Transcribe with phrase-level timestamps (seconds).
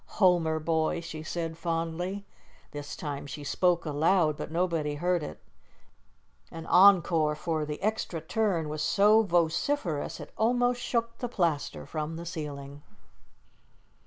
[0.17, 2.25] "Homer, boy," she said fondly.
[2.71, 5.39] This time she spoke aloud, but nobody heard it.
[6.49, 12.15] An encore for the "Extra Turn" was so vociferous, it almost shook the plaster from
[12.15, 12.81] the ceiling.